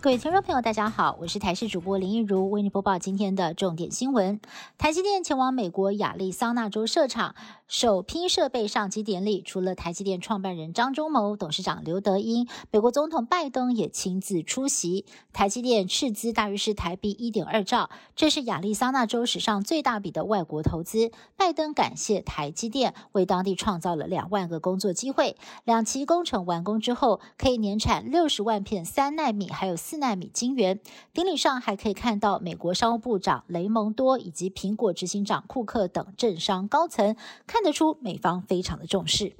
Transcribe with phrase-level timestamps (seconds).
[0.00, 4.40] 各位听众朋友，大家好，我是台视主播林一如，为您播报今天的重点新闻。
[4.78, 7.34] 台积电前往美国亚利桑那州设厂，
[7.66, 15.04] 首批设备上机典礼，除了台积电创办人张忠谋、董事长刘德英，美国总统拜登也亲自出席。
[15.32, 21.10] 台积电斥资大约是台币一点二兆，这是亚利桑那州史上最大笔的外国投资。
[21.36, 25.36] 拜登感谢台积电为当地创造了两万个工作机会。
[25.64, 29.76] 两期工程完工之后，可以年产六十万片三纳米，还有。
[29.90, 30.80] 四纳米晶圆，
[31.14, 39.32] 典礼上还可以看到美国商务部长雷蒙多以及苹果执行长库克等政商高层，看得出美方非常的重视。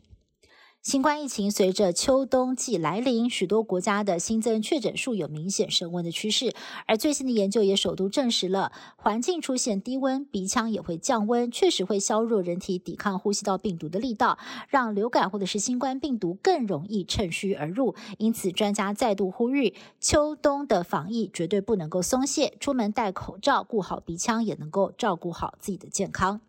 [0.81, 6.55] 新冠疫情随着秋冬季来临，许多国家的新增确诊数有明显升温的趋势。
[6.87, 14.39] 而最新的研究也首度证实了，环境出现低温，鼻腔也会降温，确实会削弱人体抵抗呼吸道病毒的力道，
[14.69, 17.95] 让流感或者是新冠病毒更容易趁虚而入。
[18.17, 26.41] 因此，专家再度呼吁，秋冬的防疫绝对不能够松懈，出门戴口罩，顾好鼻腔，也能够照顾好自己的健康。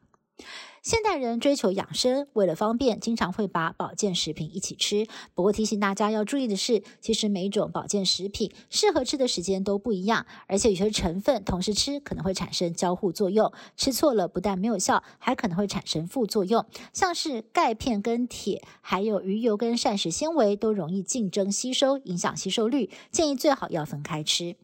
[0.82, 5.06] 现代人追求养生，为了方便，经常会把保健食品一起吃。
[5.36, 16.66] 不过提醒大家要注意的是，其实每一种保健食品适合吃的时间都不一样，而且有些成分同时吃可能会产生交互作用，吃错了不但没有效，还可能会产生副作用。
[16.94, 24.56] 像是钙片跟铁，还有鱼油跟膳食纤维都容易竞争吸收，影响吸收率，建议最好要分开吃。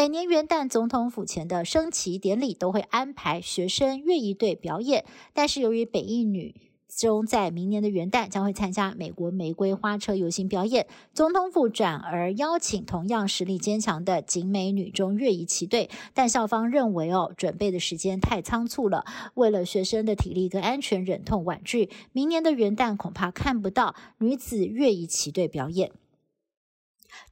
[0.00, 5.04] 每年元旦，总统府前的升旗典礼都会安排学生乐仪队表演。
[5.34, 6.54] 但是由于北印女
[6.88, 15.90] 中在明年的元旦将会参加美国玫瑰花车游行表演，总统府转而邀请同样实力坚强的景美女中乐仪旗队。
[16.14, 21.90] 但校方认为哦，准备的时间太仓促了，为了学生的体力跟安全，忍痛婉拒。
[22.12, 25.92] 明年的元旦恐怕看不到女子乐仪旗队表演。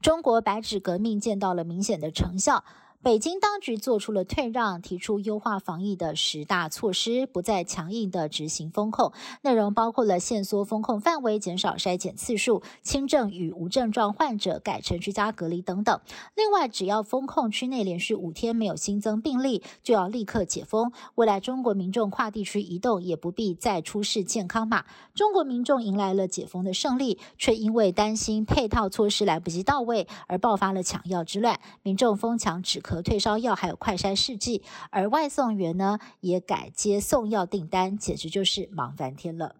[0.00, 2.64] 中国白纸革命见到了明显的成效。
[3.00, 9.12] 北京当局做出了退让，提出优化防疫的十大措施，不再强硬的执行风控。
[9.42, 16.00] 内容包括了限缩风控范围、减少筛检次数、轻症与无症状患者改成居家隔离等等。
[16.34, 20.90] 另外，只要风控区内连续五天没有新增病例，就要立刻解封。
[21.14, 24.84] 未来中国民众跨地区移动也不必再出示健康码。
[25.14, 31.60] 中国民众迎来了解封的胜利，却因为担心配套措施来不及到位而爆发了抢药之乱。
[31.84, 32.82] 民众疯抢止。
[32.88, 39.56] 和退烧药，还有快筛试剂，而外送员呢也改接送药订单，简直就是忙翻天了。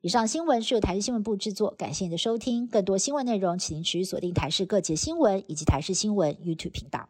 [0.00, 2.66] 以上新闻是由台视新闻部制作，感谢您的收听。
[2.66, 7.08] 更多新闻内容，请您持续锁定台视各节新闻以及台视新闻 YouTube 频道。